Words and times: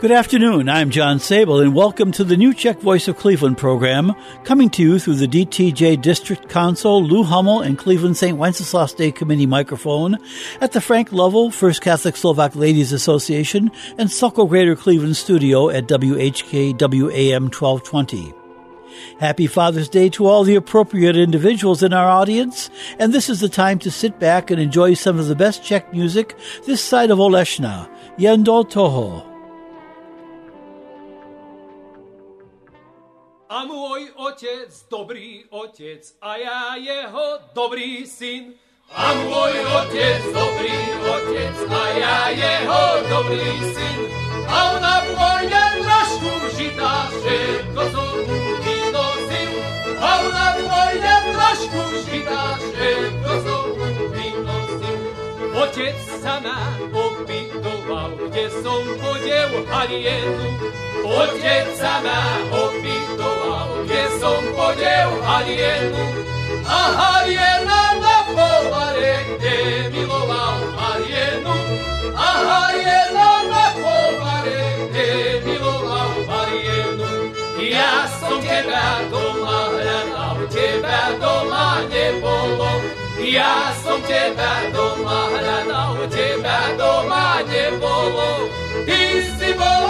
Good 0.00 0.12
afternoon. 0.12 0.70
I'm 0.70 0.88
John 0.88 1.18
Sabol, 1.18 1.60
and 1.60 1.74
welcome 1.74 2.10
to 2.12 2.24
the 2.24 2.38
new 2.38 2.54
Czech 2.54 2.80
Voice 2.80 3.06
of 3.06 3.18
Cleveland 3.18 3.58
program, 3.58 4.14
coming 4.44 4.70
to 4.70 4.82
you 4.82 4.98
through 4.98 5.16
the 5.16 5.28
DTJ 5.28 6.00
District 6.00 6.48
Council, 6.48 7.04
Lou 7.04 7.22
Hummel, 7.22 7.60
and 7.60 7.76
Cleveland 7.76 8.16
St. 8.16 8.38
Wenceslas 8.38 8.94
Day 8.94 9.12
Committee 9.12 9.44
microphone 9.44 10.16
at 10.62 10.72
the 10.72 10.80
Frank 10.80 11.12
Lovell 11.12 11.50
First 11.50 11.82
Catholic 11.82 12.16
Slovak 12.16 12.56
Ladies 12.56 12.92
Association 12.92 13.70
and 13.98 14.10
Sokol 14.10 14.46
Greater 14.46 14.74
Cleveland 14.74 15.18
studio 15.18 15.68
at 15.68 15.86
WHKWAM 15.86 17.52
1220. 17.52 18.32
Happy 19.18 19.46
Father's 19.46 19.90
Day 19.90 20.08
to 20.08 20.24
all 20.24 20.44
the 20.44 20.54
appropriate 20.54 21.14
individuals 21.14 21.82
in 21.82 21.92
our 21.92 22.08
audience, 22.08 22.70
and 22.98 23.12
this 23.12 23.28
is 23.28 23.40
the 23.40 23.50
time 23.50 23.78
to 23.80 23.90
sit 23.90 24.18
back 24.18 24.50
and 24.50 24.62
enjoy 24.62 24.94
some 24.94 25.18
of 25.18 25.26
the 25.26 25.36
best 25.36 25.62
Czech 25.62 25.92
music 25.92 26.38
this 26.64 26.80
side 26.80 27.10
of 27.10 27.18
Oleshna. 27.18 27.86
Yendol 28.16 28.64
Toho. 28.66 29.29
A 33.50 33.64
můj 33.64 34.10
otec, 34.14 34.86
dobrý 34.90 35.44
otec, 35.50 36.16
a 36.22 36.36
já 36.36 36.74
jeho 36.74 37.38
dobrý 37.54 38.06
syn. 38.06 38.44
A 38.94 39.14
můj 39.14 39.52
otec, 39.80 40.22
dobrý 40.24 40.78
otec, 41.10 41.56
a 41.70 41.88
já 41.88 42.28
jeho 42.28 43.08
dobrý 43.08 43.74
syn. 43.74 43.98
A 44.48 44.80
na 44.80 45.00
vojně 45.00 45.62
trošku 45.82 46.56
žita, 46.56 47.10
všetko 47.10 47.82
som 47.90 48.18
mu 48.26 48.56
vynosil. 48.62 49.50
A 50.00 50.22
na 50.22 50.56
vojně 50.70 51.14
trošku 51.32 52.10
žita, 52.10 52.58
všetko 52.58 53.30
som 53.42 53.64
mu 53.78 54.08
vynosil. 54.14 54.98
Otec 55.62 55.98
sa 56.22 56.38
ma 56.40 56.78
opýtoval, 56.94 58.10
kde 58.30 58.46
som 58.62 58.82
podiel 59.02 59.66
alienu. 59.74 60.70
Otec 61.02 61.66
sa 61.74 61.98
ma 62.00 62.20
opýtoval, 62.54 62.99
som 64.20 64.44
podiel 64.52 65.10
alienu. 65.24 66.04
A 66.68 66.80
aliena 67.16 67.82
na 68.04 68.16
povare, 68.36 69.16
kde 69.32 69.56
miloval 69.92 70.60
alienu. 70.76 71.56
A 72.12 72.30
aliena 72.60 73.30
na 73.48 73.64
povare, 73.80 74.60
kde 74.92 75.08
miloval 75.44 76.12
alienu. 76.28 77.32
Ja 77.56 78.04
som 78.20 78.44
teba 78.44 79.08
doma 79.08 79.58
hľadal, 79.72 80.36
teba 80.52 81.00
doma 81.16 81.66
nebolo. 81.88 82.72
Ja 83.24 83.72
som 83.80 84.04
teba 84.04 84.68
doma 84.68 85.32
hľadal, 85.32 85.96
teba 86.12 86.58
doma 86.76 87.40
nebolo. 87.48 88.52
Ty 88.84 89.00
si 89.24 89.50
bola 89.56 89.89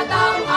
Shabbat 0.00 0.49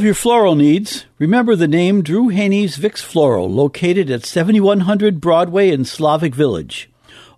of 0.00 0.04
your 0.04 0.14
floral 0.14 0.54
needs, 0.54 1.04
remember 1.18 1.54
the 1.54 1.68
name 1.68 2.02
Drew 2.02 2.28
Haney's 2.28 2.78
Vicks 2.78 3.02
Floral, 3.02 3.50
located 3.50 4.08
at 4.08 4.24
7100 4.24 5.20
Broadway 5.20 5.68
in 5.68 5.84
Slavic 5.84 6.34
Village. 6.34 6.88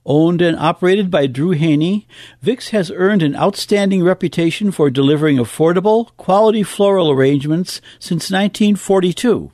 Owned 0.07 0.41
and 0.41 0.57
operated 0.57 1.11
by 1.11 1.27
Drew 1.27 1.51
Haney, 1.51 2.07
Vicks 2.41 2.69
has 2.69 2.93
earned 2.93 3.21
an 3.21 3.35
outstanding 3.35 4.05
reputation 4.05 4.71
for 4.71 4.91
delivering 4.91 5.39
affordable, 5.39 6.17
quality 6.17 6.63
floral 6.63 7.11
arrangements 7.11 7.81
since 7.99 8.31
1942. 8.31 9.51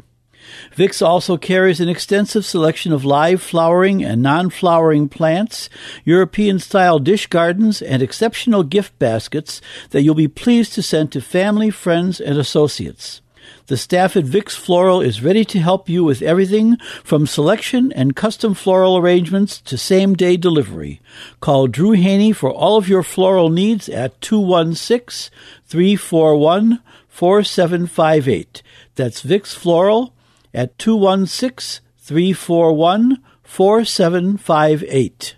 Vicks 0.77 1.05
also 1.05 1.37
carries 1.37 1.81
an 1.81 1.89
extensive 1.89 2.45
selection 2.45 2.93
of 2.93 3.05
live 3.05 3.43
flowering 3.43 4.05
and 4.05 4.23
non-flowering 4.23 5.09
plants, 5.09 5.69
European-style 6.05 6.99
dish 7.01 7.27
gardens, 7.27 7.83
and 7.83 8.03
exceptional 8.03 8.63
gift 8.63 8.99
baskets 8.99 9.61
that 9.91 10.03
you'll 10.03 10.15
be 10.15 10.29
pleased 10.29 10.73
to 10.75 10.83
send 10.83 11.13
to 11.13 11.21
family, 11.21 11.71
friends, 11.71 12.21
and 12.21 12.39
associates. 12.39 13.21
The 13.67 13.77
staff 13.77 14.17
at 14.17 14.25
VIX 14.25 14.55
Floral 14.57 15.01
is 15.01 15.23
ready 15.23 15.45
to 15.45 15.59
help 15.59 15.89
you 15.89 16.03
with 16.03 16.23
everything 16.23 16.79
from 17.05 17.27
selection 17.27 17.93
and 17.93 18.17
custom 18.17 18.55
floral 18.55 18.97
arrangements 18.97 19.61
to 19.63 19.77
same 19.77 20.15
day 20.15 20.37
delivery. 20.37 21.01
Call 21.41 21.67
Drew 21.67 21.93
Haney 21.93 22.33
for 22.33 22.51
all 22.51 22.79
of 22.79 22.89
your 22.89 23.03
floral 23.03 23.51
needs 23.51 23.89
at 23.89 24.19
216 24.23 25.31
341 25.67 26.83
4758. 27.09 28.63
That's 28.95 29.21
VIX 29.21 29.55
Floral 29.55 30.15
at 30.55 30.79
216 30.79 31.83
341 31.97 33.19
4758. 33.43 35.38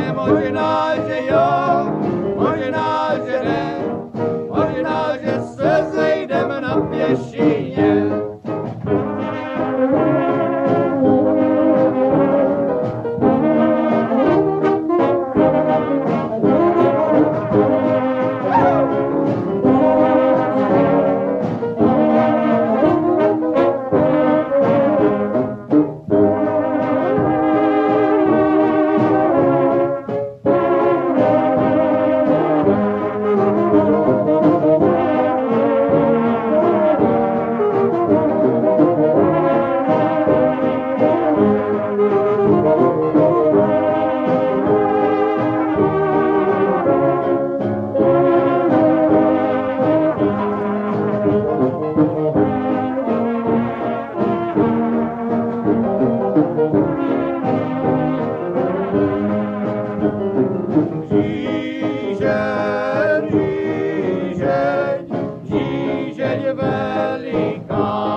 Takine 0.00 0.12
mojinaje 0.12 0.39
angelica. 67.10 68.09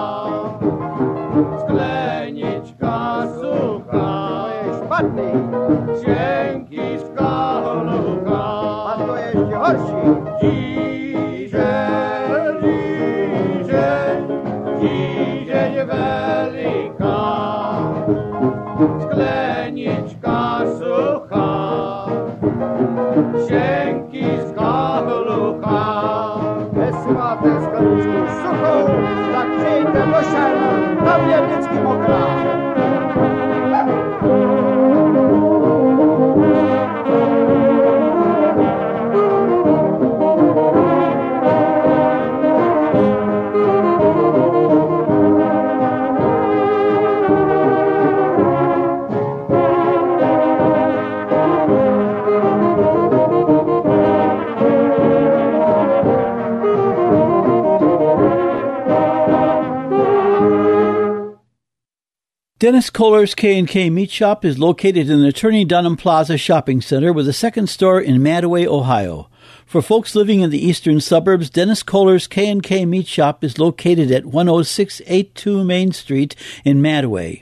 Dennis 62.64 62.90
Kohler's 62.90 63.36
K&K 63.36 63.90
Meat 63.90 64.10
Shop 64.10 64.46
is 64.46 64.58
located 64.58 65.10
in 65.10 65.20
the 65.20 65.28
Attorney 65.28 65.66
Dunham 65.66 65.98
Plaza 65.98 66.38
Shopping 66.38 66.80
Center 66.80 67.12
with 67.12 67.28
a 67.28 67.34
second 67.34 67.68
store 67.68 68.00
in 68.00 68.24
Mantua, 68.24 68.68
Ohio. 68.68 69.30
For 69.66 69.82
folks 69.82 70.16
living 70.16 70.40
in 70.40 70.50
the 70.50 70.66
eastern 70.66 71.02
suburbs, 71.02 71.50
Dennis 71.50 71.84
Kohler's 71.84 72.26
K&K 72.26 72.86
Meat 72.86 73.06
Shop 73.06 73.44
is 73.44 73.60
located 73.60 74.12
at 74.12 74.24
10682 74.24 75.62
Main 75.66 75.92
Street 75.92 76.38
in 76.64 76.82
Mantua. 76.82 77.34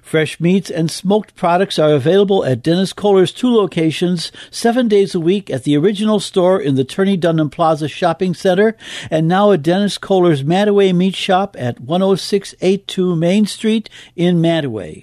Fresh 0.00 0.40
meats 0.40 0.70
and 0.70 0.90
smoked 0.90 1.34
products 1.34 1.78
are 1.78 1.92
available 1.92 2.44
at 2.44 2.62
Dennis 2.62 2.92
Kohler's 2.92 3.32
two 3.32 3.54
locations, 3.54 4.32
seven 4.50 4.88
days 4.88 5.14
a 5.14 5.20
week 5.20 5.50
at 5.50 5.64
the 5.64 5.76
original 5.76 6.20
store 6.20 6.60
in 6.60 6.74
the 6.74 6.84
Turney 6.84 7.16
Dunham 7.16 7.48
Plaza 7.50 7.88
Shopping 7.88 8.34
Center, 8.34 8.76
and 9.10 9.28
now 9.28 9.52
at 9.52 9.62
Dennis 9.62 9.98
Kohler's 9.98 10.44
Mantua 10.44 10.92
Meat 10.92 11.16
Shop 11.16 11.56
at 11.58 11.78
10682 11.78 13.16
Main 13.16 13.46
Street 13.46 13.88
in 14.16 14.40
Mantua. 14.40 15.02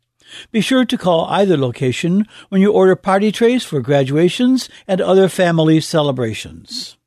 Be 0.52 0.62
sure 0.62 0.86
to 0.86 0.98
call 0.98 1.26
either 1.26 1.58
location 1.58 2.28
when 2.50 2.62
you 2.62 2.72
order 2.72 2.96
party 2.96 3.32
trays 3.32 3.64
for 3.64 3.82
graduations 3.82 4.70
and 4.88 5.02
other 5.02 5.30
family 5.30 5.82
celebrations. 5.82 6.98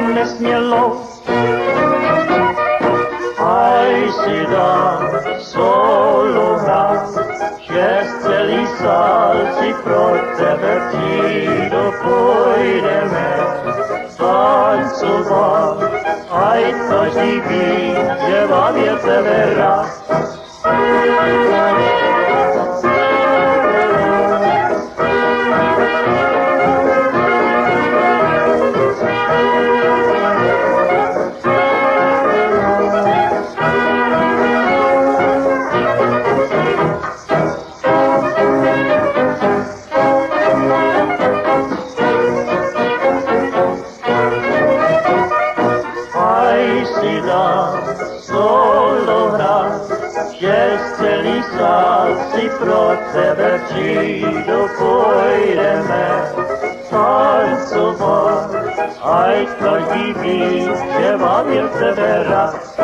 Panenko 0.00 0.14
nesmělou. 0.14 1.00
Aj 3.38 4.12
si 4.12 4.46
dá 4.46 5.00
solo 5.38 6.56
hrát, 6.58 7.08
že 7.60 8.00
celý 8.22 8.66
sál 8.66 9.36
si 9.58 9.74
pro 9.84 10.16
tebe 10.36 10.80
přijdu, 10.88 11.92
půjdeme 12.02 13.28
tancovat. 14.16 15.76
Aj 16.30 16.74
každý 16.88 17.40
ví, 17.40 17.94
že 18.28 18.46
vám 18.46 18.76
je 18.76 18.96
tebe 18.96 19.54
rád. 19.56 19.90
mi, 60.22 60.62
śpiewam 60.62 61.52
jeszcze 61.52 61.94
teraz. 61.94 62.76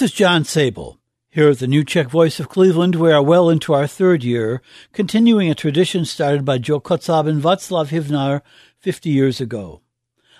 This 0.00 0.12
is 0.12 0.16
John 0.16 0.44
Sabol. 0.44 0.96
Here 1.28 1.50
at 1.50 1.58
the 1.58 1.66
New 1.66 1.84
Czech 1.84 2.08
Voice 2.08 2.40
of 2.40 2.48
Cleveland, 2.48 2.94
we 2.94 3.12
are 3.12 3.22
well 3.22 3.50
into 3.50 3.74
our 3.74 3.86
third 3.86 4.24
year, 4.24 4.62
continuing 4.94 5.50
a 5.50 5.54
tradition 5.54 6.06
started 6.06 6.42
by 6.42 6.56
Joe 6.56 6.80
Kotzab 6.80 7.28
and 7.28 7.42
Václav 7.42 7.88
Hivnar 7.88 8.40
50 8.78 9.10
years 9.10 9.42
ago. 9.42 9.82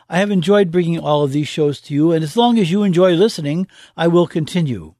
I 0.09 0.16
have 0.16 0.31
enjoyed 0.31 0.70
bringing 0.70 0.99
all 0.99 1.23
of 1.23 1.33
these 1.33 1.46
shows 1.46 1.79
to 1.83 1.94
you, 1.94 2.11
and 2.11 2.25
as 2.25 2.38
long 2.38 2.59
as 2.59 2.70
you 2.70 2.83
enjoy 2.85 3.12
listening, 3.12 3.66
I 3.99 4.09
will 4.09 4.27
continue. 4.27 4.94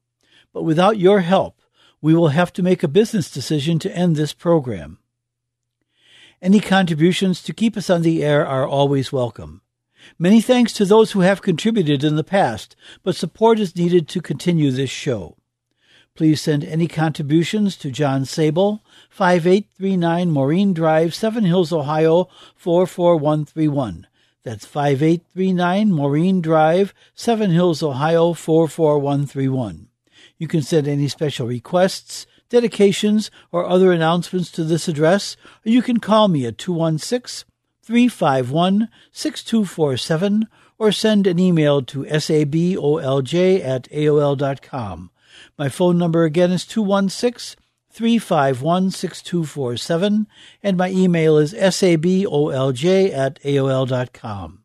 But 0.53 0.65
without 0.65 0.99
your 0.99 1.21
help, 1.21 1.59
we 2.03 2.13
will 2.13 2.29
have 2.29 2.53
to 2.53 2.63
make 2.63 2.83
a 2.83 2.89
business 2.89 3.31
decision 3.31 3.79
to 3.79 3.97
end 3.97 4.17
this 4.17 4.35
program. 4.35 4.99
Any 6.43 6.61
contributions 6.61 7.43
to 7.45 7.55
keep 7.55 7.79
us 7.79 7.89
on 7.89 8.03
the 8.03 8.23
air 8.23 8.47
are 8.47 8.69
always 8.69 9.11
welcome. 9.11 9.63
Many 10.19 10.41
thanks 10.41 10.73
to 10.75 10.85
those 10.85 11.13
who 11.13 11.21
have 11.21 11.43
contributed 11.43 12.05
in 12.05 12.17
the 12.17 12.25
past, 12.25 12.77
but 13.03 13.17
support 13.17 13.59
is 13.59 13.77
needed 13.77 14.09
to 14.09 14.21
continue 14.21 14.71
this 14.71 14.91
show. 14.91 15.37
Please 16.15 16.41
send 16.41 16.65
any 16.65 16.87
contributions 16.87 17.77
to 17.77 17.91
John 17.91 18.25
Sabol, 18.25 18.81
5839 19.09 20.31
Maureen 20.31 20.75
Drive, 20.75 21.15
Seven 21.15 21.45
Hills, 21.45 21.73
Ohio 21.73 22.29
44131. 22.57 24.07
That's 24.43 24.67
5839 24.67 25.93
Maureen 25.93 26.41
Drive, 26.41 26.93
Seven 27.15 27.51
Hills, 27.51 27.83
Ohio 27.83 28.33
44131. 28.33 29.89
You 30.39 30.49
can 30.49 30.63
send 30.63 30.89
any 30.89 31.09
special 31.09 31.47
requests, 31.47 32.27
dedications, 32.49 33.31
or 33.53 33.67
other 33.67 33.93
announcements 33.93 34.51
to 34.53 34.65
this 34.65 34.89
address, 34.89 35.37
or 35.65 35.71
you 35.71 35.83
can 35.83 36.01
call 36.01 36.29
me 36.29 36.47
at 36.47 36.59
216 36.59 37.50
351 37.83 38.89
6247 39.13 40.47
or 40.79 40.93
send 40.93 41.27
an 41.27 41.39
email 41.39 41.83
to 41.83 42.05
sabolj 42.05 43.65
at 43.65 43.89
aol.com. 43.91 45.11
My 45.59 45.69
phone 45.69 45.99
number 45.99 46.25
again 46.25 46.51
is 46.53 46.65
216 46.65 47.61
351 47.93 48.91
6247, 48.91 50.27
and 50.63 50.77
my 50.77 50.91
email 50.91 51.37
is 51.37 51.53
sabolj 51.53 53.13
at 53.13 53.43
aol.com. 53.43 54.65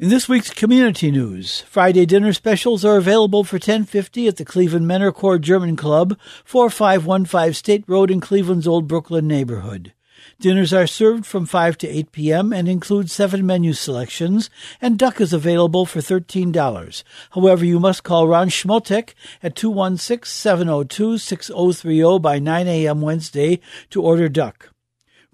In 0.00 0.10
this 0.10 0.28
week's 0.28 0.50
community 0.50 1.10
news, 1.10 1.62
Friday 1.62 2.06
dinner 2.06 2.32
specials 2.32 2.84
are 2.84 2.96
available 2.96 3.42
for 3.42 3.58
10.50 3.58 4.28
at 4.28 4.36
the 4.36 4.44
Cleveland 4.44 4.86
Maennerchor 4.86 5.40
German 5.40 5.74
Club, 5.74 6.16
4515 6.44 7.54
State 7.54 7.84
Road 7.88 8.10
in 8.10 8.20
Cleveland's 8.20 8.68
Old 8.68 8.86
Brooklyn 8.86 9.26
neighborhood. 9.26 9.92
Dinners 10.40 10.72
are 10.72 10.86
served 10.86 11.26
from 11.26 11.46
5 11.46 11.76
to 11.78 11.88
8 11.88 12.12
p.m. 12.12 12.52
and 12.52 12.68
include 12.68 13.10
seven 13.10 13.44
menu 13.44 13.72
selections, 13.72 14.48
and 14.80 14.96
duck 14.98 15.20
is 15.20 15.32
available 15.32 15.84
for 15.86 15.98
$13. 16.00 17.02
However, 17.30 17.64
you 17.64 17.80
must 17.80 18.04
call 18.04 18.28
Ron 18.28 18.48
Schmotek 18.48 19.14
at 19.42 19.56
216-702-6030 19.56 22.22
by 22.22 22.38
9 22.38 22.68
a.m. 22.68 23.00
Wednesday 23.00 23.58
to 23.90 24.02
order 24.02 24.28
duck. 24.28 24.70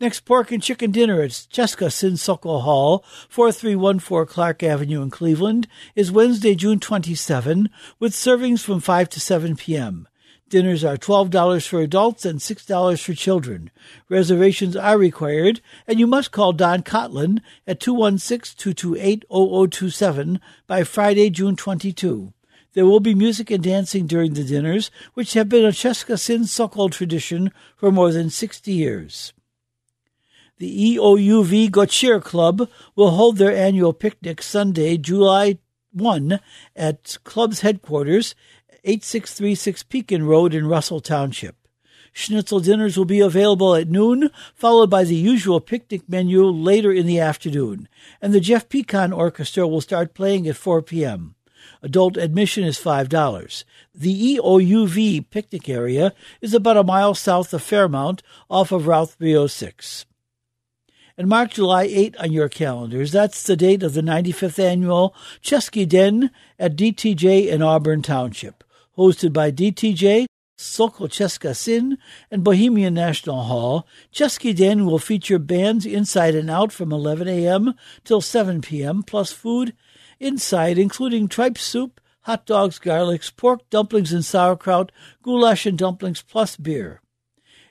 Next 0.00 0.20
pork 0.20 0.50
and 0.50 0.60
chicken 0.60 0.90
dinner 0.90 1.22
at 1.22 1.30
Cheska 1.30 1.92
Sin 1.92 2.16
Sokol 2.16 2.62
Hall, 2.62 3.04
4314 3.28 4.26
Clark 4.26 4.62
Avenue 4.64 5.02
in 5.02 5.10
Cleveland, 5.10 5.68
is 5.94 6.10
Wednesday, 6.10 6.56
June 6.56 6.80
27, 6.80 7.70
with 8.00 8.12
servings 8.12 8.64
from 8.64 8.80
5 8.80 9.08
to 9.10 9.20
7 9.20 9.54
p.m. 9.54 10.08
Dinners 10.54 10.84
are 10.84 10.96
$12 10.96 11.66
for 11.66 11.80
adults 11.80 12.24
and 12.24 12.38
$6 12.38 13.02
for 13.02 13.12
children. 13.12 13.72
Reservations 14.08 14.76
are 14.76 14.96
required, 14.96 15.60
and 15.88 15.98
you 15.98 16.06
must 16.06 16.30
call 16.30 16.52
Don 16.52 16.84
Cotlin 16.84 17.40
at 17.66 17.80
216-228-0027 17.80 20.38
by 20.68 20.84
Friday, 20.84 21.28
June 21.30 21.56
22. 21.56 22.32
There 22.72 22.86
will 22.86 23.00
be 23.00 23.16
music 23.16 23.50
and 23.50 23.64
dancing 23.64 24.06
during 24.06 24.34
the 24.34 24.44
dinners, 24.44 24.92
which 25.14 25.32
have 25.32 25.48
been 25.48 25.64
a 25.64 25.70
Cheska 25.70 26.20
Sin 26.20 26.44
Sokol 26.44 26.88
tradition 26.88 27.50
for 27.76 27.90
more 27.90 28.12
than 28.12 28.30
60 28.30 28.70
years. 28.70 29.32
The 30.58 30.94
EOUV 30.94 31.68
Gottscheer 31.70 32.22
Club 32.22 32.68
will 32.94 33.10
hold 33.10 33.38
their 33.38 33.56
annual 33.56 33.92
picnic 33.92 34.40
Sunday, 34.40 34.98
July 34.98 35.58
1 35.94 36.40
at 36.76 37.16
club's 37.24 37.60
headquarters, 37.60 38.34
8636 38.84 39.82
Pekin 39.84 40.26
Road 40.26 40.54
in 40.54 40.66
Russell 40.66 41.00
Township. 41.00 41.56
Schnitzel 42.12 42.60
dinners 42.60 42.96
will 42.96 43.04
be 43.04 43.20
available 43.20 43.74
at 43.74 43.88
noon, 43.88 44.30
followed 44.54 44.88
by 44.88 45.04
the 45.04 45.16
usual 45.16 45.60
picnic 45.60 46.08
menu 46.08 46.44
later 46.44 46.92
in 46.92 47.06
the 47.06 47.18
afternoon, 47.18 47.88
and 48.22 48.32
the 48.32 48.40
Jeff 48.40 48.68
Pecon 48.68 49.16
Orchestra 49.16 49.66
will 49.66 49.80
start 49.80 50.14
playing 50.14 50.46
at 50.46 50.56
4 50.56 50.82
p.m. 50.82 51.34
Adult 51.82 52.16
admission 52.16 52.62
is 52.62 52.78
$5. 52.78 53.64
The 53.94 54.36
EOUV 54.36 55.28
picnic 55.30 55.68
area 55.68 56.12
is 56.40 56.54
about 56.54 56.76
a 56.76 56.84
mile 56.84 57.14
south 57.14 57.52
of 57.52 57.62
Fairmount 57.62 58.22
off 58.48 58.70
of 58.70 58.86
Route 58.86 59.10
306 59.10 60.06
and 61.16 61.28
mark 61.28 61.50
July 61.50 61.84
8 61.84 62.16
on 62.16 62.32
your 62.32 62.48
calendars. 62.48 63.12
That's 63.12 63.42
the 63.42 63.56
date 63.56 63.82
of 63.82 63.94
the 63.94 64.00
95th 64.00 64.58
annual 64.58 65.14
Chesky 65.42 65.88
Den 65.88 66.30
at 66.58 66.76
DTJ 66.76 67.48
in 67.48 67.62
Auburn 67.62 68.02
Township, 68.02 68.63
hosted 68.96 69.32
by 69.32 69.50
DTJ, 69.50 70.26
Sokol 70.56 71.08
Cheska 71.08 71.54
Sin, 71.54 71.98
and 72.30 72.44
Bohemian 72.44 72.94
National 72.94 73.44
Hall. 73.44 73.86
Chesky 74.12 74.54
Den 74.54 74.86
will 74.86 74.98
feature 74.98 75.38
bands 75.38 75.84
inside 75.84 76.34
and 76.34 76.50
out 76.50 76.72
from 76.72 76.92
11 76.92 77.28
a.m. 77.28 77.74
till 78.04 78.20
7 78.20 78.60
p.m., 78.60 79.02
plus 79.02 79.32
food 79.32 79.74
inside, 80.20 80.78
including 80.78 81.28
tripe 81.28 81.58
soup, 81.58 82.00
hot 82.22 82.46
dogs, 82.46 82.78
garlics, 82.78 83.34
pork, 83.34 83.68
dumplings, 83.70 84.12
and 84.12 84.24
sauerkraut, 84.24 84.92
goulash 85.22 85.66
and 85.66 85.76
dumplings, 85.76 86.22
plus 86.22 86.56
beer. 86.56 87.00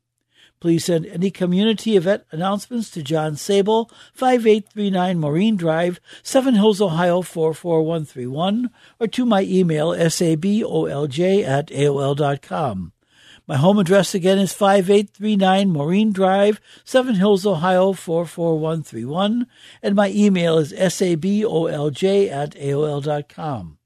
Please 0.63 0.85
send 0.85 1.07
any 1.07 1.33
community 1.33 1.97
event 1.97 2.23
announcements 2.31 2.89
to 2.91 3.03
John 3.03 3.33
Sabol, 3.33 3.91
5839 4.15 5.19
Maureen 5.19 5.57
Drive, 5.57 5.99
Seven 6.23 6.55
Hills, 6.55 6.81
Ohio 6.81 7.21
44131, 7.21 8.71
or 9.01 9.09
to 9.09 9.27
my 9.27 9.43
email, 9.43 9.89
sabolj 9.89 11.43
at 11.43 11.67
aol.com. 11.67 12.93
My 13.49 13.57
home 13.57 13.81
address 13.81 14.15
again 14.15 14.39
is 14.39 14.53
5839 14.53 15.69
Maureen 15.69 16.13
Drive, 16.13 16.61
Seven 16.85 17.17
Hills, 17.17 17.45
Ohio 17.45 17.93
44131, 17.93 19.49
and 19.83 19.97
my 19.97 20.11
email 20.11 20.59
is 20.59 20.73
sabolj 20.73 22.31
at 22.31 22.55
aol.com. 22.55 23.79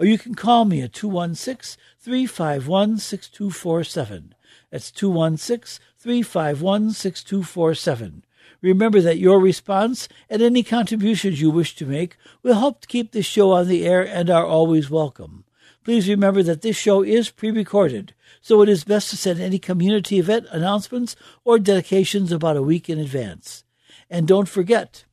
Or 0.00 0.06
you 0.06 0.18
can 0.18 0.34
call 0.34 0.64
me 0.64 0.82
at 0.82 0.92
216 0.92 1.80
351 2.00 2.98
6247. 2.98 4.34
That's 4.76 4.90
216 4.90 5.82
351 5.96 6.90
6247. 6.90 8.24
Remember 8.60 9.00
that 9.00 9.16
your 9.16 9.40
response 9.40 10.06
and 10.28 10.42
any 10.42 10.62
contributions 10.62 11.40
you 11.40 11.50
wish 11.50 11.74
to 11.76 11.86
make 11.86 12.18
will 12.42 12.56
help 12.56 12.82
to 12.82 12.86
keep 12.86 13.12
this 13.12 13.24
show 13.24 13.52
on 13.52 13.68
the 13.68 13.86
air 13.86 14.06
and 14.06 14.28
are 14.28 14.44
always 14.44 14.90
welcome. 14.90 15.44
Please 15.82 16.10
remember 16.10 16.42
that 16.42 16.60
this 16.60 16.76
show 16.76 17.02
is 17.02 17.30
pre 17.30 17.50
recorded, 17.50 18.12
so 18.42 18.60
it 18.60 18.68
is 18.68 18.84
best 18.84 19.08
to 19.08 19.16
send 19.16 19.40
any 19.40 19.58
community 19.58 20.18
event 20.18 20.44
announcements 20.50 21.16
or 21.42 21.58
dedications 21.58 22.30
about 22.30 22.58
a 22.58 22.62
week 22.62 22.90
in 22.90 22.98
advance. 22.98 23.64
And 24.10 24.28
don't 24.28 24.46
forget, 24.46 25.06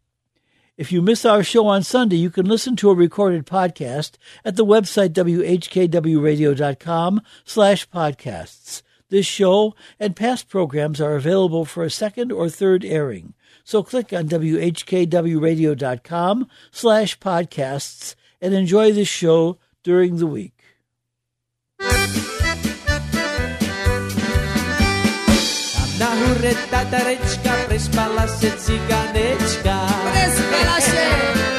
if 0.76 0.92
you 0.92 1.02
miss 1.02 1.24
our 1.24 1.42
show 1.42 1.68
on 1.68 1.84
Sunday, 1.84 2.18
you 2.18 2.30
can 2.30 2.48
listen 2.48 2.76
to 2.76 2.90
a 2.90 2.94
recorded 2.94 3.48
podcast 3.48 4.18
at 4.44 4.58
the 4.58 4.66
website 4.66 5.14
whkwradio.com 5.14 7.22
slash 7.46 7.90
podcasts. 7.90 8.82
This 9.14 9.28
show 9.28 9.76
and 10.00 10.16
past 10.16 10.50
programs 10.50 11.00
are 11.00 11.14
available 11.14 11.66
for 11.66 11.84
a 11.84 11.92
second 11.92 12.32
or 12.32 12.50
third 12.50 12.84
airing. 12.84 13.36
So 13.64 13.84
click 13.84 14.12
on 14.12 14.28
whkwradio.com 14.28 16.48
slash 16.72 17.20
podcasts 17.20 18.16
and 18.42 18.56
enjoy 18.56 18.92
this 18.92 19.08
show 19.08 19.60
during 19.84 20.18
the 20.18 20.26
week. 20.26 20.64
Na 26.00 26.10
hurre 26.18 26.54
tatarečka, 26.74 27.54
prespala 27.70 28.28
se 28.28 28.52
ciganečka. 28.66 29.78
Prespala 30.10 30.82
se! 30.82 31.08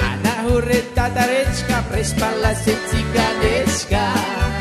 A 0.02 0.10
na 0.26 0.34
hurre 0.42 0.82
tatarečka, 0.90 1.86
prespala 1.86 2.50
se 2.54 2.74
ciganečka. 2.90 4.53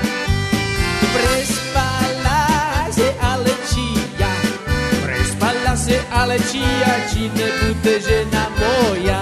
Aletia 6.24 6.94
cine 7.10 7.48
puteje 7.60 8.26
namoia 8.32 9.20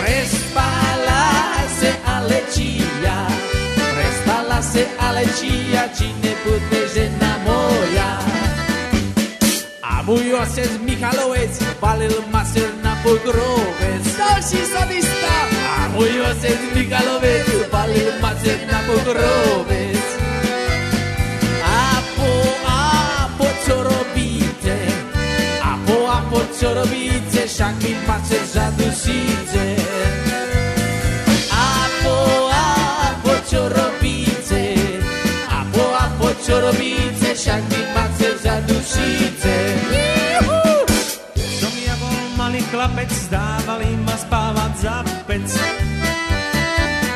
Prespalase 0.00 1.90
Aletia 2.04 3.16
Prespalase 3.94 4.88
Aletia 4.98 5.88
cine 5.94 6.34
puteje 6.42 7.04
namoia 7.20 8.08
Amujoses 9.82 10.72
Mihaloes 10.80 11.60
Valel 11.80 12.16
maser 12.32 12.72
na 12.82 12.96
pogroves 13.04 14.06
Doshi 14.18 14.60
solista 14.66 15.34
Amujoses 15.84 16.58
Mihaloes 16.74 17.70
Valel 17.70 18.18
maser 18.20 18.58
na 18.66 18.78
podroves. 18.82 19.99
Co 26.60 26.74
robíte? 26.74 27.40
Však 27.48 27.74
mi 27.82 27.96
maser 28.06 28.44
zadusíte. 28.44 29.64
A 31.50 31.88
po, 32.04 32.16
a 32.52 32.64
po, 33.22 33.34
co 33.48 33.60
robíte? 33.68 34.62
A 35.48 35.64
po, 35.72 35.84
a 35.96 36.04
po, 36.20 36.28
co 36.44 36.60
robíte? 36.60 37.34
Však 37.34 37.62
mi 37.72 37.80
maser 37.96 38.34
zadusíte. 38.44 39.56
Som 41.60 41.74
ja 41.80 41.96
bol 41.96 42.20
malý 42.36 42.60
chlapec, 42.68 43.12
dávali 43.32 43.96
ma 44.04 44.16
spávať 44.20 44.72
za 44.84 44.96
pec. 45.24 45.48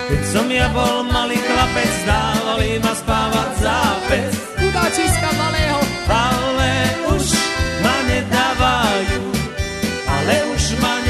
Keď 0.08 0.22
som 0.32 0.48
ja 0.48 0.72
bol 0.72 1.04
malý 1.12 1.36
chlapec, 1.36 1.92
dávali 2.08 2.80
ma 2.80 2.94
spávať 2.96 3.50
za 3.60 3.78
pec. 4.08 4.32
Chudáčiska 4.56 5.28
malého. 5.36 5.63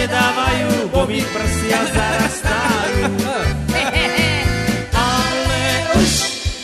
Ma 0.04 0.12
nedávajú, 0.12 0.92
bo 0.92 1.02
mi 1.08 1.20
prsia 1.24 1.80
zarastajú. 1.96 3.08
Ale 4.92 5.64
už 5.96 6.12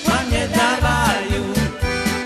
ma 0.04 0.18
nedávajú, 0.28 1.42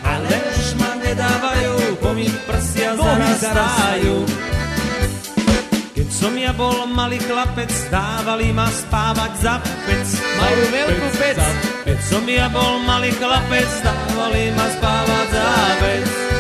ale 0.03 0.35
už 0.51 0.67
ma 0.75 0.91
nedávajú, 0.99 1.75
bo 2.03 2.11
mi 2.19 2.27
prsia 2.51 2.99
zarastajú. 2.99 4.27
Keď 5.95 6.09
som 6.11 6.35
ja 6.35 6.51
bol 6.51 6.83
malý 6.91 7.23
chlapec, 7.23 7.71
dávali 7.95 8.51
ma 8.51 8.67
spávať 8.67 9.33
za 9.39 9.55
pec. 9.87 10.07
Majú 10.19 10.63
veľkú 10.67 11.09
pec. 11.15 11.39
Keď 11.87 11.99
som 12.11 12.27
ja 12.27 12.51
bol 12.51 12.83
malý 12.83 13.15
chlapec, 13.15 13.71
dávali 13.87 14.51
ma 14.51 14.67
spávať 14.67 15.27
za 15.31 15.51
pec. 15.79 16.34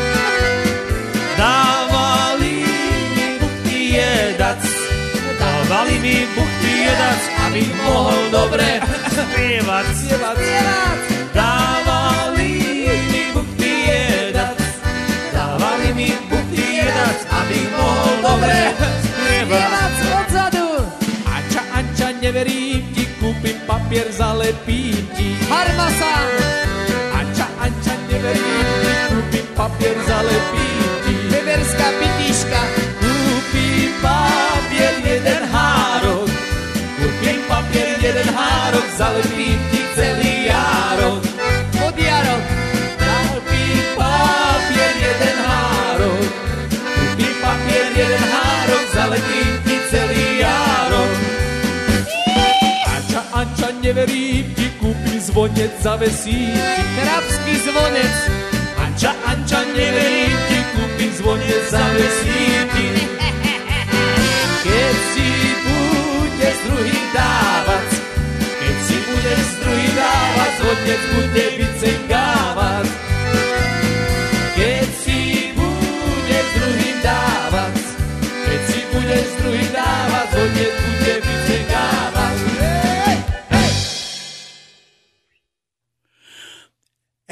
Dávali 5.84 6.00
mi 6.00 6.24
buchty 6.32 6.72
jedac, 6.88 7.20
aby 7.44 7.62
mohol 7.84 8.16
dobre 8.32 8.80
spievať. 9.12 9.86
Dávali 11.36 12.52
mi 13.12 13.22
buchty 13.36 13.72
jedac, 13.84 14.56
dávali 15.28 15.92
mi 15.92 16.08
buchty 16.32 16.80
jedac, 16.80 17.18
aby 17.28 17.58
mohol 17.76 18.16
dobre 18.24 18.72
spievať. 19.04 19.92
odzadu. 20.24 20.68
Anča, 21.28 21.62
Anča, 21.76 22.08
neverím 22.16 22.80
ti, 22.96 23.04
kúpim 23.20 23.60
papier, 23.68 24.08
zalepím 24.08 25.04
ti. 25.12 25.36
Harmasa. 25.52 26.16
Anča, 27.12 27.44
Anča, 27.60 27.92
neverím 28.08 28.68
ti, 28.80 28.92
kúpim 29.12 29.46
papier, 29.52 29.96
zalepím 30.08 30.64
zalepiti 38.98 39.80
celý 39.94 40.46
járo. 40.46 41.20
Pod 41.74 41.96
jarod 41.98 42.44
Zalepí 42.98 43.64
papier 43.98 44.94
jeden 45.02 45.38
háro. 45.46 46.12
Kupí 46.70 47.28
papier 47.42 47.88
jeden 47.96 48.24
háro, 48.32 48.78
zalepí 48.94 49.42
ti 49.66 49.76
celý 49.90 50.26
járo. 50.38 51.02
Anča, 52.94 53.20
Anča, 53.34 53.68
neverím 53.82 54.54
ti, 54.54 54.66
kupí 54.78 55.14
zvonec, 55.20 55.72
zavesí 55.82 56.54
ti 56.54 56.82
Krabský 56.96 57.54
zvonec 57.66 58.16
Anča, 58.78 59.10
Anča, 59.26 59.60
neverím 59.74 60.13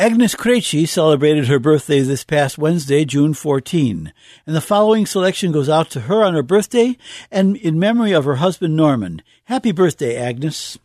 Agnes 0.02 0.34
Krejci 0.34 0.88
celebrated 0.88 1.46
her 1.46 1.60
birthday 1.60 2.00
this 2.00 2.24
past 2.24 2.58
Wednesday, 2.58 3.04
June 3.04 3.34
14, 3.34 4.12
and 4.44 4.56
the 4.56 4.60
following 4.60 5.06
selection 5.06 5.52
goes 5.52 5.68
out 5.68 5.90
to 5.90 6.00
her 6.00 6.24
on 6.24 6.34
her 6.34 6.42
birthday 6.42 6.96
and 7.30 7.56
in 7.56 7.78
memory 7.78 8.10
of 8.10 8.24
her 8.24 8.34
husband 8.34 8.74
Norman. 8.74 9.22
Happy 9.44 9.70
birthday, 9.70 10.16
Agnes. 10.16 10.76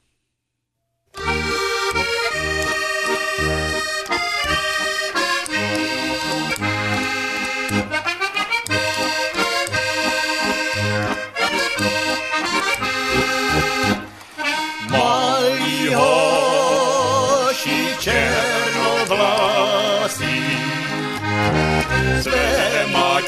Své 22.22 22.86
matičce 22.92 23.28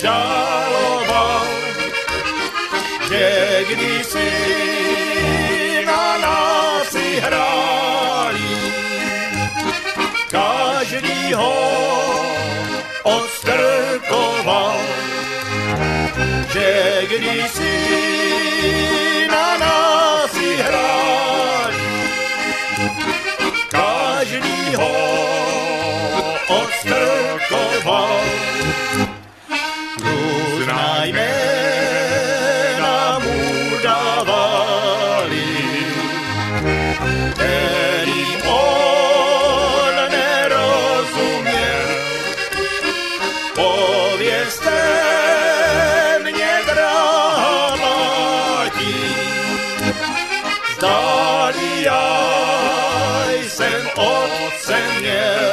žaloval, 0.00 1.46
že 3.08 3.64
kdysi 3.68 4.32
na 5.86 6.18
nás 6.18 6.88
si 6.88 7.20
hráli, 7.20 8.56
každý 10.30 11.32
ho 11.34 11.56
odstrkoval, 13.02 14.78
že 16.52 17.02
kdysi 17.08 17.76
na 19.30 19.56
nás 19.58 20.30
si 20.30 20.56
hráli, 20.56 20.95
otcem 54.76 55.00
měl. 55.00 55.45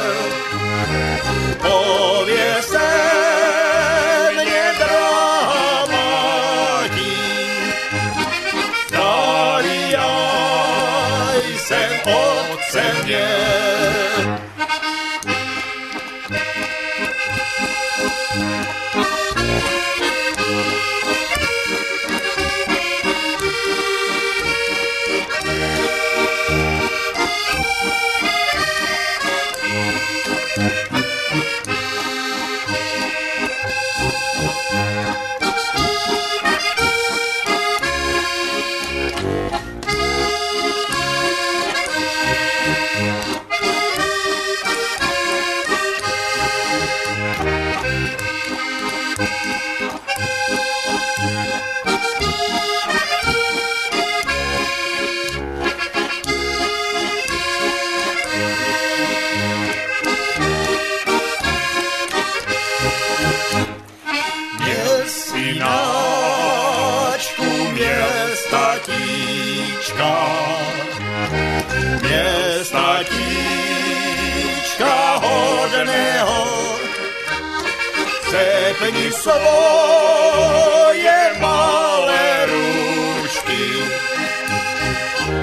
Sepni 78.83 79.11
svoje 79.11 81.19
malé 81.39 82.45
růžky, 82.51 83.63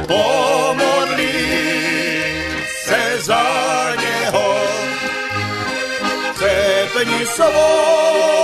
pomodli 0.06 1.32
se 2.84 3.02
za 3.20 3.46
něho, 3.96 4.60
sepni 6.36 7.26
svoje 7.26 8.39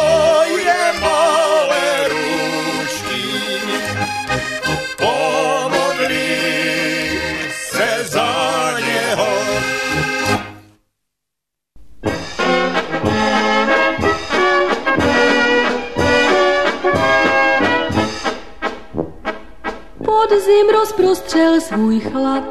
rozprostřel 21.57 21.61
svůj 21.61 22.01
chlad, 22.01 22.45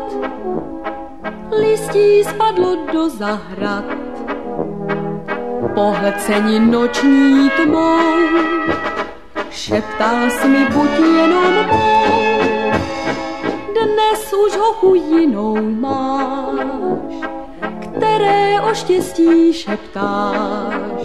listí 1.59 2.23
spadlo 2.23 2.75
do 2.93 3.09
zahrad. 3.09 3.85
Pohlceni 5.73 6.59
noční 6.59 7.49
tmou, 7.49 7.99
šeptal 9.49 10.29
jsi 10.29 10.47
mi 10.47 10.65
buď 10.65 10.89
jenom 10.99 11.53
mou. 11.71 12.71
Dnes 13.73 14.33
už 14.47 14.57
ho 14.57 14.73
chujinou 14.73 15.57
máš, 15.61 16.59
které 17.81 18.61
o 18.61 18.73
štěstí 18.73 19.53
šeptáš. 19.53 21.01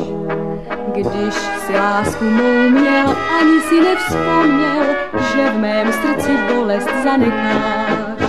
Když 0.87 1.35
si 1.35 1.73
lásku 1.73 2.25
mou 2.25 2.71
měl, 2.71 3.17
ani 3.41 3.61
si 3.61 3.81
nevzpomněl, 3.81 5.10
že 5.37 5.51
v 5.51 5.59
mém 5.59 5.93
srdci 5.93 6.31
bolest 6.49 6.89
zanecháš. 7.05 8.21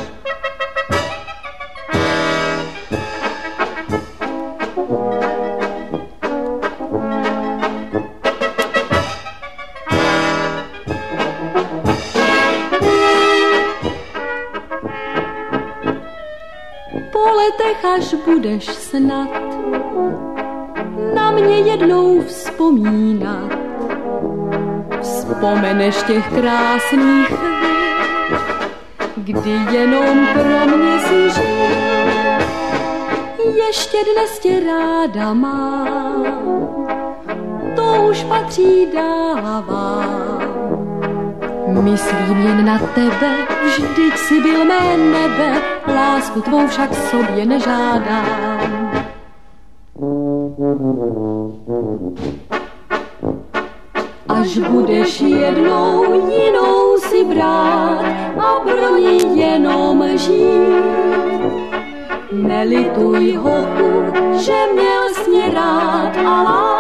Po 17.12 17.20
letech, 17.20 17.86
až 17.96 18.14
budeš 18.26 18.66
snad 18.66 19.30
na 21.14 21.32
mě 21.32 21.60
jednou 21.60 22.22
vzpomínat. 22.22 23.51
Vzpomeneš 25.42 26.04
těch 26.04 26.28
krásných 26.28 27.30
kdy 29.18 29.52
jenom 29.72 30.28
pro 30.34 30.78
mě 30.78 31.00
si. 31.00 31.42
Ještě 33.58 33.98
dnes 34.14 34.40
tě 34.40 34.60
ráda 34.60 35.34
mám, 35.34 36.26
to 37.76 38.08
už 38.10 38.24
patří 38.24 38.88
dávám. 38.94 40.42
Myslím 41.68 42.48
jen 42.48 42.66
na 42.66 42.80
tebe, 42.80 43.38
vždyť 43.66 44.18
si 44.18 44.42
byl 44.42 44.66
mé 44.66 44.98
nebe, 44.98 45.62
lásku 45.88 46.42
tvou 46.42 46.68
však 46.68 46.94
sobě 46.94 47.46
nežádám. 47.46 48.51
Hochu, 63.42 64.14
že 64.38 64.54
měl 64.74 65.14
sně 65.24 65.52
rád 65.54 66.18
a 66.26 66.71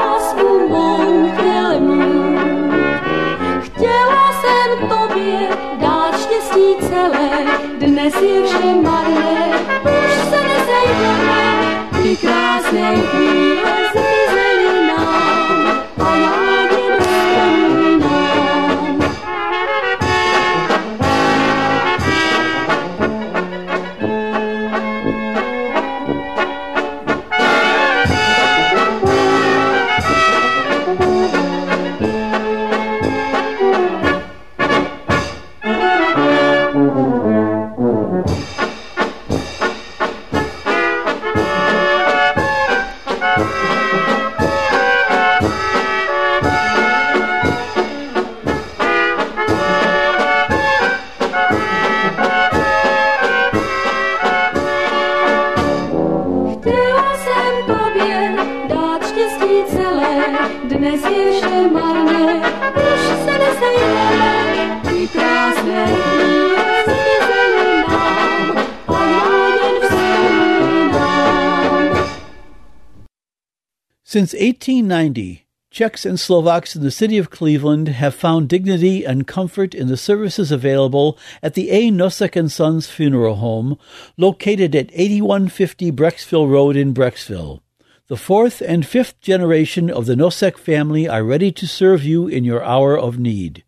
Since 74.21 74.33
1890, 74.33 75.47
Czechs 75.71 76.05
and 76.05 76.19
Slovaks 76.19 76.75
in 76.75 76.83
the 76.83 76.91
city 76.91 77.17
of 77.17 77.31
Cleveland 77.31 77.87
have 77.87 78.13
found 78.13 78.47
dignity 78.49 79.03
and 79.03 79.25
comfort 79.25 79.73
in 79.73 79.87
the 79.87 79.97
services 79.97 80.51
available 80.51 81.17
at 81.41 81.55
the 81.55 81.71
A. 81.71 81.89
Nosek 81.89 82.35
and 82.35 82.51
Sons 82.51 82.85
Funeral 82.85 83.37
Home, 83.37 83.79
located 84.17 84.75
at 84.75 84.91
8150 84.93 85.91
Brecksville 85.93 86.47
Road 86.47 86.75
in 86.75 86.93
Brecksville. 86.93 87.61
The 88.09 88.15
fourth 88.15 88.61
and 88.61 88.85
fifth 88.85 89.19
generation 89.21 89.89
of 89.89 90.05
the 90.05 90.13
Nosek 90.13 90.59
family 90.59 91.07
are 91.07 91.23
ready 91.23 91.51
to 91.53 91.65
serve 91.65 92.03
you 92.03 92.27
in 92.27 92.43
your 92.43 92.63
hour 92.63 92.95
of 92.95 93.17
need. 93.17 93.63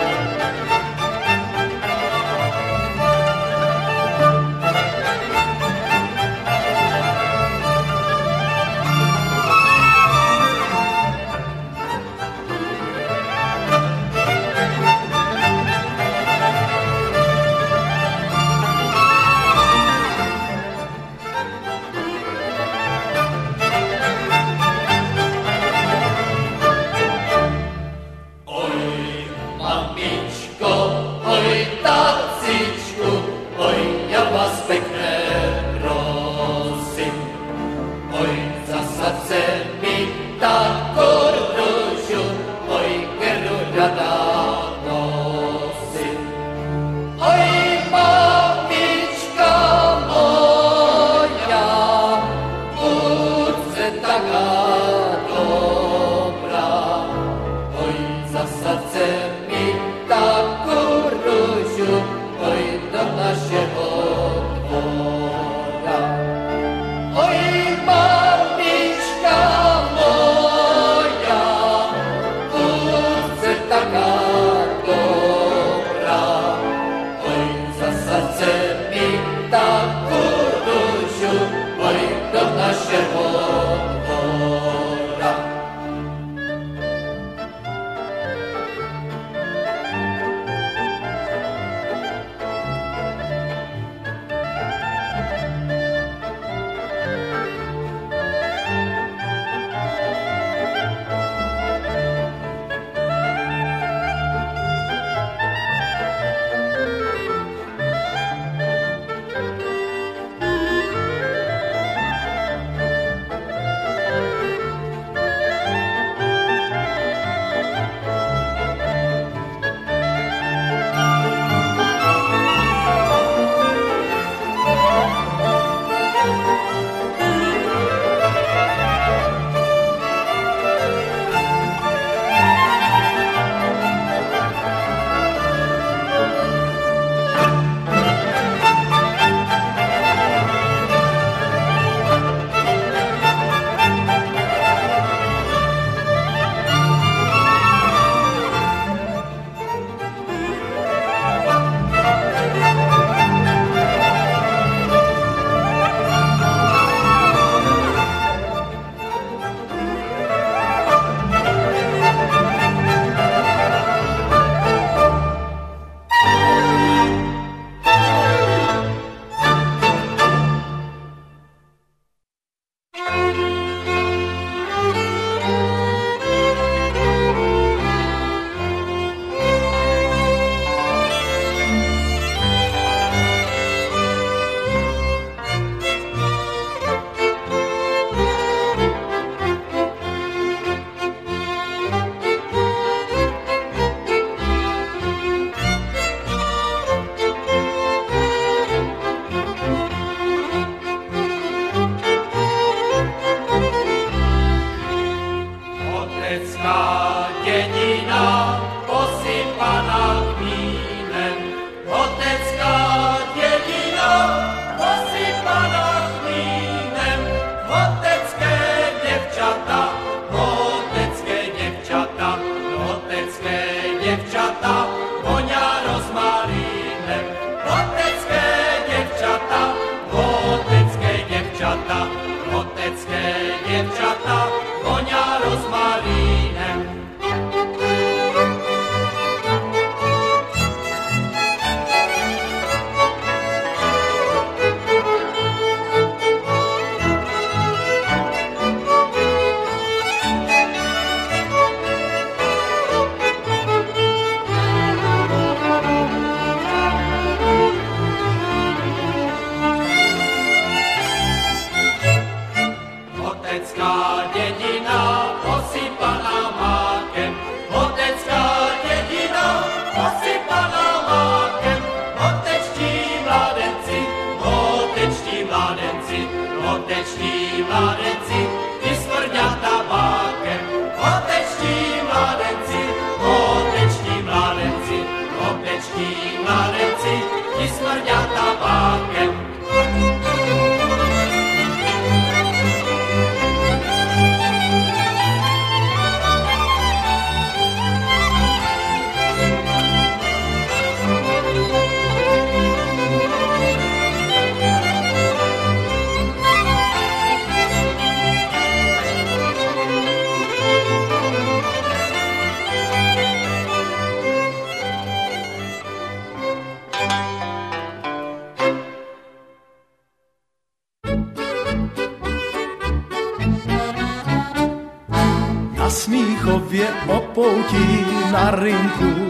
Smíchově 326.08 326.88
opoutí 327.06 328.06
na 328.32 328.50
rynku 328.50 329.28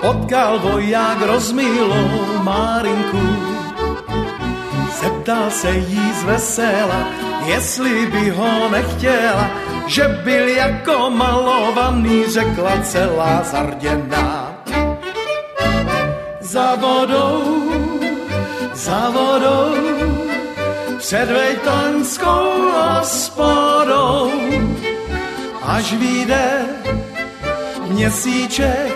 potkal 0.00 0.58
voják 0.58 1.22
rozmilou 1.22 2.44
Márinku. 2.44 3.24
Zeptal 5.00 5.50
se 5.50 5.70
jí 5.70 6.12
z 6.12 6.24
vesela, 6.24 7.08
jestli 7.46 8.06
by 8.06 8.30
ho 8.30 8.68
nechtěla, 8.68 9.50
že 9.86 10.08
byl 10.08 10.48
jako 10.48 11.10
malovaný, 11.10 12.24
řekla 12.28 12.80
celá 12.82 13.42
zarděná. 13.42 14.60
Za 16.40 16.74
vodou, 16.74 17.72
za 18.74 19.10
vodou, 19.10 19.72
před 20.98 21.30
vejtoňskou 21.30 22.72
hospodou, 22.76 24.30
až 25.64 25.92
vyjde 25.92 26.66
měsíček, 27.86 28.94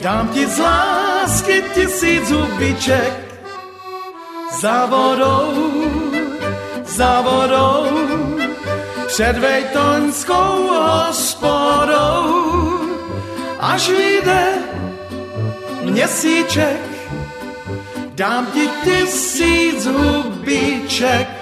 dám 0.00 0.28
ti 0.28 0.46
z 0.46 0.58
lásky 0.58 1.64
tisíc 1.74 2.28
zubiček. 2.28 3.28
Za 4.60 4.86
vodou, 4.86 5.52
za 6.84 7.20
vodou, 7.20 7.86
před 9.06 9.38
vejtoňskou 9.38 10.68
hospodou, 10.68 12.24
až 13.60 13.88
vyjde 13.88 14.44
měsíček, 15.82 16.80
dám 18.14 18.46
ti 18.46 18.68
tisíc 18.84 19.86
hubiček. 19.86 21.37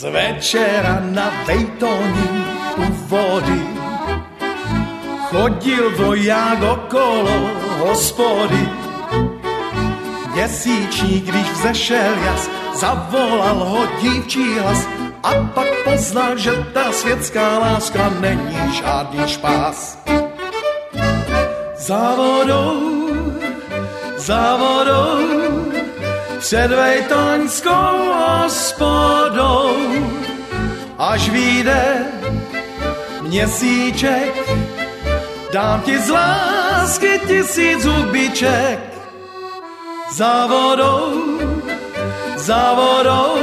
Z 0.00 0.08
večera 0.08 1.04
na 1.12 1.28
Vejtoni 1.44 2.28
u 2.76 2.88
vody 3.04 3.60
chodil 5.28 5.92
voják 5.96 6.62
okolo 6.62 7.36
hospody. 7.84 8.64
Měsíčník, 10.32 11.24
když 11.24 11.50
vzešel 11.52 12.14
jas, 12.24 12.48
zavolal 12.80 13.60
ho 13.60 13.82
dívčí 14.00 14.58
hlas 14.58 14.88
a 15.22 15.34
pak 15.54 15.68
poznal, 15.84 16.38
že 16.38 16.52
ta 16.72 16.92
světská 16.92 17.58
láska 17.58 18.08
není 18.20 18.72
žádný 18.72 19.28
špás. 19.28 20.00
Za 21.76 22.16
vodou, 22.16 22.80
za 24.16 24.56
vodou, 24.56 25.39
před 26.40 26.68
vejtoňskou 26.68 28.12
hospodou, 28.12 29.76
až 30.98 31.28
vyjde 31.28 32.06
měsíček, 33.20 34.48
dám 35.52 35.80
ti 35.80 35.98
z 35.98 36.10
lásky 36.10 37.20
tisíc 37.26 37.82
zubiček. 37.82 38.80
Za 40.12 40.46
vodou, 40.46 41.38
za 42.36 42.74
vodou, 42.74 43.36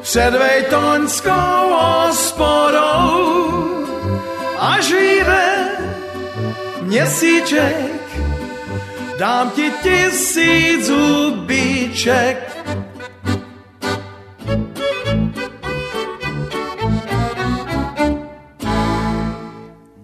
před 0.00 0.30
vejtoňskou 0.30 1.70
hospodou, 1.70 3.20
až 4.58 4.92
vyjde 4.92 5.68
měsíček, 6.82 7.99
dám 9.20 9.52
ti 9.52 9.68
tisíc 9.84 10.88
zubiček. 10.88 12.40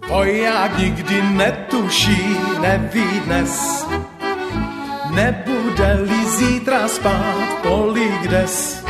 Voják 0.08 0.78
nikdy 0.78 1.22
netuší, 1.22 2.36
neví 2.60 3.20
dnes, 3.24 3.86
nebude-li 5.14 6.22
zítra 6.26 6.88
spát 6.88 7.48
kolik 7.62 8.28
des. 8.28 8.84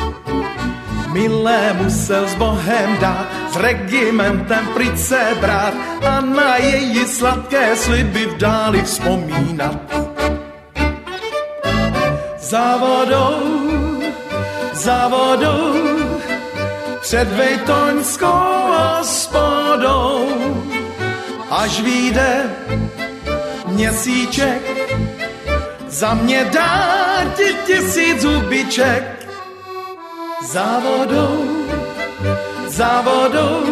Milé 1.12 1.72
musel 1.72 2.29
s 2.29 2.35
Bohem 2.35 2.99
dát, 3.01 3.27
s 3.53 3.57
regimentem 3.57 4.66
pryč 4.74 4.99
se 4.99 5.22
brát 5.41 5.74
a 6.05 6.20
na 6.20 6.57
její 6.57 7.07
sladké 7.07 7.77
sliby 7.77 8.27
v 8.27 8.37
dáli 8.37 8.83
vzpomínat. 8.83 10.06
Za 12.47 12.77
vodou, 12.77 13.43
za 14.73 15.09
vodou, 15.09 15.75
před 17.01 17.29
vejtoňskou 17.29 18.71
hospodou, 18.71 20.29
až 21.51 21.81
vyjde 21.81 22.57
měsíček, 23.67 24.63
za 25.89 26.15
mě 26.15 26.45
dá 26.45 26.87
ti 27.37 27.57
tisíc 27.67 28.23
zubiček. 28.23 29.27
Za 30.47 30.79
vodou, 30.79 31.45
za 32.67 33.01
vodou, 33.01 33.63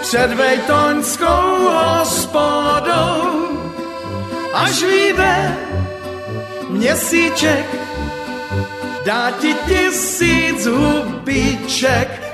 před 0.00 0.34
vejtoňskou 0.34 1.70
hospodou, 1.70 3.48
až 4.54 4.82
vyjde 4.82 5.71
měsíček, 6.72 7.66
dá 9.04 9.30
ti 9.30 9.54
tisíc 9.54 10.66
hubiček. 10.66 12.31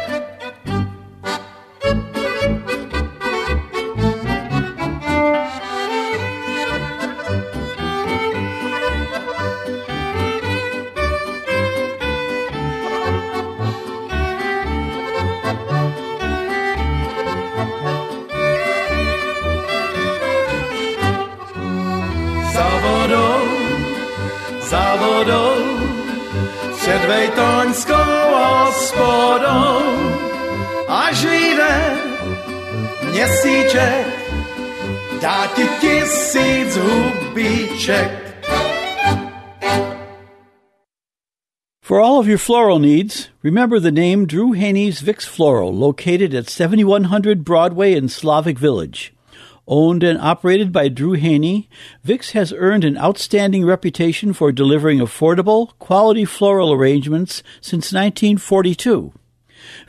Měsíček, 33.18 34.06
dá 35.22 35.46
ti 35.46 35.62
tisíc 35.80 36.76
hubiček. 36.76 38.28
For 41.82 42.00
all 42.00 42.18
of 42.20 42.28
your 42.28 42.38
floral 42.38 42.78
needs, 42.78 43.30
remember 43.42 43.80
the 43.80 43.90
name 43.90 44.26
Drew 44.26 44.52
Haney's 44.52 45.00
Vix 45.00 45.24
Floral, 45.24 45.74
located 45.74 46.34
at 46.34 46.48
7100 46.48 47.44
Broadway 47.44 47.94
in 47.94 48.08
Slavic 48.08 48.58
Village. 48.58 49.12
Owned 49.66 50.04
and 50.04 50.18
operated 50.20 50.70
by 50.70 50.88
Drew 50.88 51.14
Haney, 51.14 51.68
Vix 52.04 52.32
has 52.32 52.52
earned 52.52 52.84
an 52.84 52.96
outstanding 52.98 53.66
reputation 53.66 54.32
for 54.32 54.52
delivering 54.52 55.00
affordable, 55.00 55.72
quality 55.78 56.24
floral 56.24 56.72
arrangements 56.72 57.42
since 57.60 57.92
1942. 57.92 59.12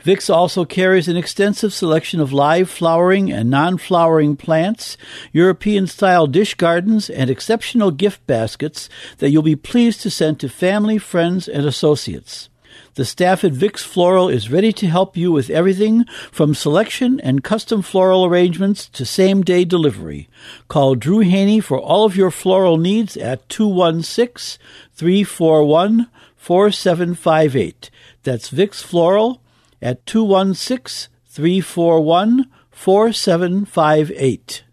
Vix 0.02 0.30
also 0.30 0.64
carries 0.64 1.08
an 1.08 1.16
extensive 1.16 1.72
selection 1.72 2.20
of 2.20 2.32
live 2.32 2.70
flowering 2.70 3.30
and 3.30 3.50
non-flowering 3.50 4.36
plants, 4.36 4.96
European-style 5.32 6.26
dish 6.26 6.54
gardens, 6.54 7.10
and 7.10 7.30
exceptional 7.30 7.90
gift 7.90 8.26
baskets 8.26 8.88
that 9.18 9.30
you'll 9.30 9.42
be 9.42 9.56
pleased 9.56 10.00
to 10.02 10.10
send 10.10 10.40
to 10.40 10.48
family, 10.48 10.98
friends, 10.98 11.48
and 11.48 11.66
associates. 11.66 12.48
The 12.94 13.04
staff 13.04 13.44
at 13.44 13.52
Vix 13.52 13.84
Floral 13.84 14.28
is 14.28 14.50
ready 14.50 14.72
to 14.72 14.86
help 14.86 15.16
you 15.16 15.30
with 15.30 15.48
everything 15.48 16.04
from 16.32 16.54
selection 16.54 17.20
and 17.20 17.44
custom 17.44 17.82
floral 17.82 18.24
arrangements 18.24 18.88
to 18.88 19.06
same 19.06 19.42
day 19.42 19.64
delivery. 19.64 20.28
Call 20.68 20.96
Drew 20.96 21.20
Haney 21.20 21.60
for 21.60 21.78
all 21.78 22.04
of 22.04 22.16
your 22.16 22.30
floral 22.30 22.78
needs 22.78 23.16
at 23.16 23.48
216 23.48 24.60
341 24.94 26.08
4758. 26.36 27.90
That's 28.22 28.48
Vix 28.48 28.82
Floral 28.82 29.40
at 29.82 30.04
216 30.06 31.10
341 31.26 32.46
4758. 32.70 34.64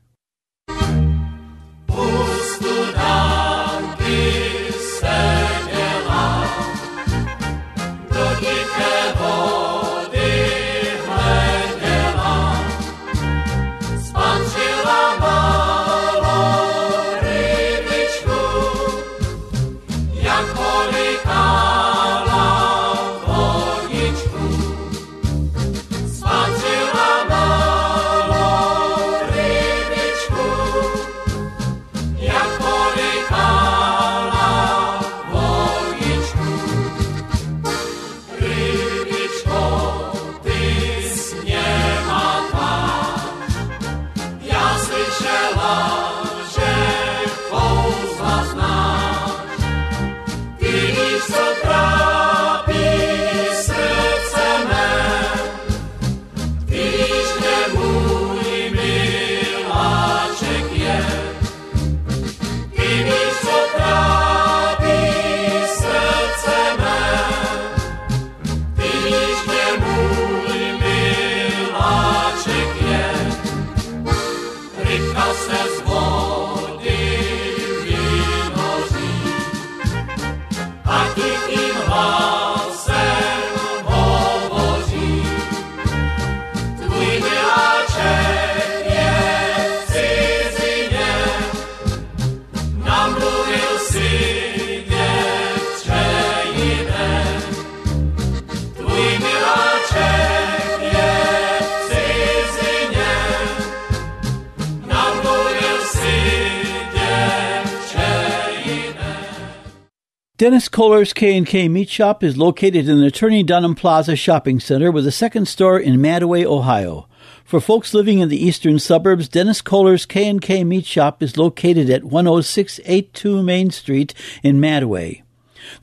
Dennis 110.48 110.70
Kohler's 110.70 111.12
K&K 111.12 111.68
Meat 111.68 111.90
Shop 111.90 112.24
is 112.24 112.38
located 112.38 112.88
in 112.88 113.02
the 113.02 113.12
Turney 113.12 113.44
Dunham 113.44 113.76
Plaza 113.76 114.16
Shopping 114.16 114.62
Center 114.62 114.90
with 114.94 115.06
a 115.06 115.12
second 115.12 115.46
store 115.46 115.78
in 115.78 116.00
Mantua, 116.00 116.46
Ohio. 116.46 117.10
For 117.44 117.60
folks 117.60 117.94
living 117.94 118.20
in 118.20 118.30
the 118.30 118.42
eastern 118.42 118.80
suburbs, 118.80 119.28
Dennis 119.28 119.62
Kohler's 119.62 120.06
K&K 120.06 120.64
Meat 120.64 120.86
Shop 120.86 121.22
is 121.22 121.36
located 121.36 121.90
at 121.90 122.04
10682 122.04 123.44
Main 123.44 123.72
Street 123.72 124.14
in 124.42 124.62
Mantua. 124.62 125.16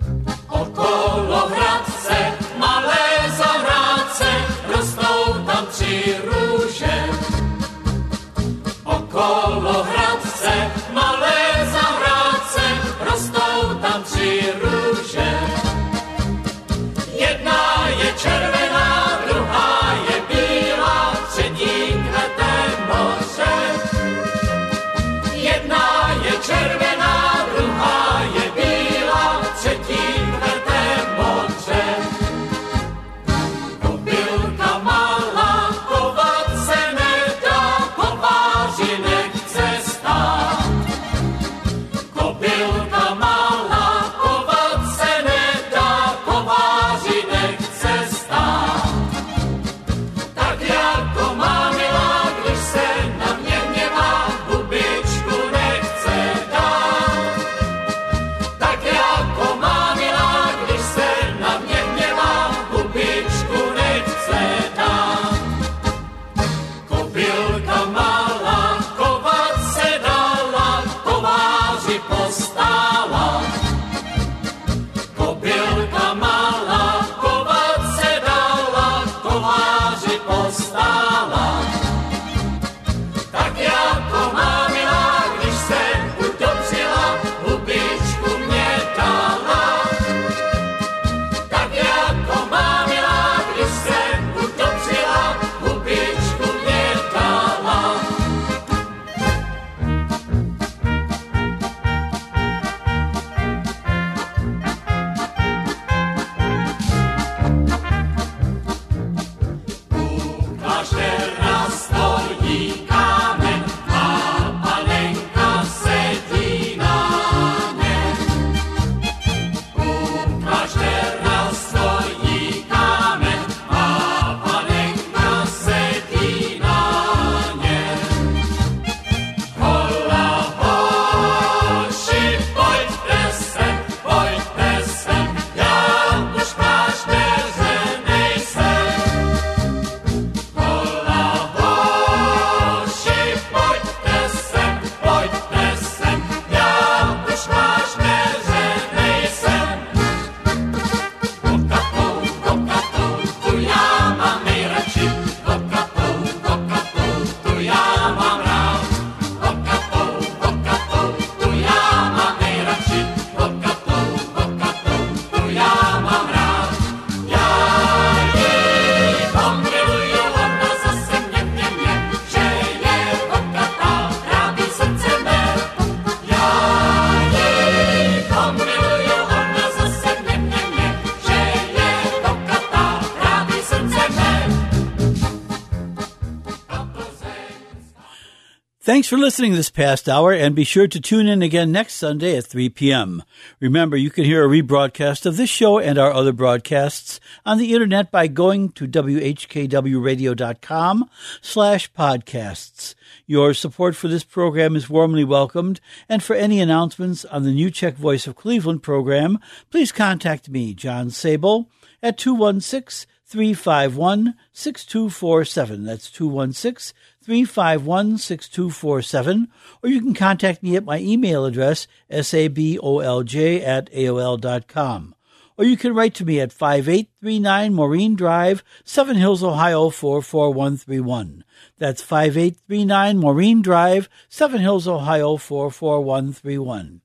Thanks 188.97 189.09
for 189.09 189.19
listening 189.19 189.53
this 189.53 189.69
past 189.69 190.09
hour, 190.09 190.33
and 190.33 190.55
be 190.55 190.63
sure 190.63 190.87
to 190.87 190.99
tune 190.99 191.27
in 191.27 191.43
again 191.43 191.71
next 191.71 191.93
Sunday 191.93 192.35
at 192.35 192.47
3 192.47 192.69
p.m. 192.69 193.21
Remember, 193.59 193.95
you 193.95 194.09
can 194.09 194.23
hear 194.23 194.43
a 194.43 194.47
rebroadcast 194.47 195.27
of 195.27 195.37
this 195.37 195.51
show 195.51 195.77
and 195.77 195.99
our 195.99 196.11
other 196.11 196.33
broadcasts 196.33 197.19
on 197.45 197.59
the 197.59 197.75
internet 197.75 198.09
by 198.09 198.25
going 198.25 198.69
to 198.69 198.87
whkwradio.com 198.87 201.09
slash 201.41 201.93
podcasts. 201.93 202.95
Your 203.27 203.53
support 203.53 203.95
for 203.95 204.07
this 204.07 204.23
program 204.23 204.75
is 204.75 204.89
warmly 204.89 205.23
welcomed, 205.23 205.79
and 206.09 206.23
for 206.23 206.35
any 206.35 206.59
announcements 206.59 207.23
on 207.25 207.43
the 207.43 207.53
New 207.53 207.69
Czech 207.69 207.97
Voice 207.97 208.25
of 208.25 208.35
Cleveland 208.35 208.81
program, 208.81 209.37
please 209.69 209.91
contact 209.91 210.49
me, 210.49 210.73
John 210.73 211.09
Sabol, 211.09 211.67
at 212.01 212.17
216 212.17 213.07
351 213.27 214.35
6247. 214.53 215.83
That's 215.83 216.09
216 216.09 216.95
351 217.27 218.19
6247. 218.19 219.49
Or 219.83 219.89
you 219.89 219.99
can 219.99 220.13
contact 220.13 220.63
me 220.63 220.77
at 220.77 220.85
my 220.85 220.99
email 220.99 221.43
address, 221.43 221.85
sabolj 222.09 223.61
at 223.61 223.91
aol.com. 223.91 225.13
Or 225.57 225.65
you 225.65 225.75
can 225.75 225.93
write 225.93 226.13
to 226.15 226.25
me 226.25 226.39
at 226.39 226.53
5839 226.53 227.73
Maureen 227.73 228.15
Drive, 228.15 228.63
Seven 228.85 229.17
Hills, 229.17 229.43
Ohio 229.43 229.89
44131. 229.89 231.43
That's 231.77 232.01
5839 232.01 233.17
Maureen 233.17 233.61
Drive, 233.61 234.07
Seven 234.29 234.61
Hills, 234.61 234.87
Ohio 234.87 235.35
44131. 235.35 237.01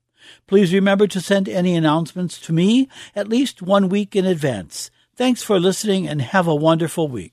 Please 0.47 0.73
remember 0.73 1.05
to 1.07 1.19
send 1.19 1.49
any 1.49 1.75
announcements 1.75 2.39
to 2.39 2.53
me 2.53 2.87
at 3.13 3.27
least 3.27 3.61
one 3.61 3.89
week 3.89 4.15
in 4.15 4.25
advance. 4.25 4.89
Thanks 5.17 5.43
for 5.43 5.59
listening 5.59 6.07
and 6.07 6.21
have 6.21 6.47
a 6.47 6.55
wonderful 6.55 7.09
week. 7.09 7.32